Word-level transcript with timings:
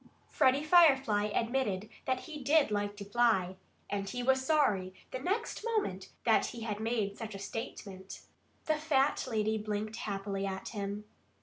Freddie 0.27 0.63
Firefly 0.63 1.25
admitted 1.25 1.87
that 2.05 2.21
he 2.21 2.43
did 2.43 2.71
like 2.71 2.97
to 2.97 3.05
fly. 3.05 3.55
And 3.87 4.09
he 4.09 4.23
was 4.23 4.43
sorry, 4.43 4.95
the 5.11 5.19
next 5.19 5.63
moment, 5.63 6.09
that 6.23 6.47
he 6.47 6.61
had 6.61 6.79
made 6.79 7.19
such 7.19 7.35
a 7.35 7.37
statement. 7.37 8.21
For 8.63 8.73
the 8.73 8.79
fat 8.79 9.27
lady 9.29 9.59
blinked 9.59 9.97
happily 9.97 10.47
at 10.47 10.69
him. 10.69 11.03